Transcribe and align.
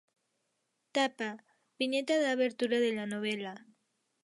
Tapa: 0.95 1.29
viñeta 1.77 2.15
da 2.23 2.29
abertura 2.31 2.77
de 2.85 2.91
la 2.97 3.05
novela 3.13 3.53